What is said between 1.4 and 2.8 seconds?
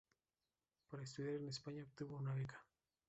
España obtuvo una beca.